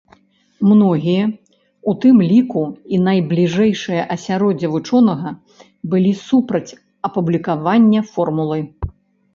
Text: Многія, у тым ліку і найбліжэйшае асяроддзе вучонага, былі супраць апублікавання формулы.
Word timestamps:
Многія, 0.69 1.25
у 1.91 1.93
тым 2.05 2.17
ліку 2.31 2.63
і 2.97 3.01
найбліжэйшае 3.09 4.01
асяроддзе 4.17 4.67
вучонага, 4.75 5.29
былі 5.93 6.11
супраць 6.27 6.67
апублікавання 7.11 8.01
формулы. 8.17 8.59